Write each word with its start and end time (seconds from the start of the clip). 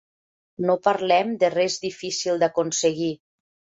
No 0.69 0.75
parlem 0.87 1.35
de 1.43 1.51
res 1.55 1.77
difícil 1.85 2.43
d'aconseguir. 2.45 3.15